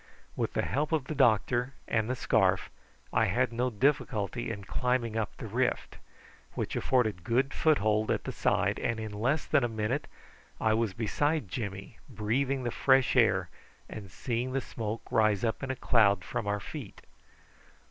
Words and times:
With 0.35 0.53
the 0.53 0.63
help 0.63 0.91
of 0.93 1.05
the 1.05 1.13
doctor 1.13 1.75
and 1.87 2.09
the 2.09 2.15
scarf 2.15 2.71
I 3.13 3.25
had 3.25 3.53
no 3.53 3.69
difficulty 3.69 4.49
in 4.49 4.63
climbing 4.63 5.15
up 5.15 5.37
the 5.37 5.45
rift, 5.45 5.99
which 6.53 6.75
afforded 6.75 7.23
good 7.23 7.53
foothold 7.53 8.09
at 8.09 8.23
the 8.23 8.31
side, 8.31 8.79
and 8.79 8.99
in 8.99 9.13
less 9.13 9.45
than 9.45 9.63
a 9.63 9.67
minute 9.69 10.07
I 10.59 10.73
was 10.73 10.95
beside 10.95 11.49
Jimmy, 11.49 11.99
breathing 12.09 12.63
the 12.63 12.71
fresh 12.71 13.15
air 13.15 13.49
and 13.87 14.09
seeing 14.09 14.53
the 14.53 14.61
smoke 14.61 15.03
rise 15.11 15.43
up 15.43 15.61
in 15.61 15.69
a 15.69 15.75
cloud 15.75 16.23
from 16.25 16.47
our 16.47 16.59
feet. 16.59 17.03